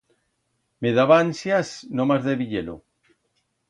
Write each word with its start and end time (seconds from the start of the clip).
Me 0.81 0.89
daba 0.95 1.15
ansias 1.25 1.69
nomás 1.97 2.21
de 2.27 2.37
viyer-lo. 2.43 2.77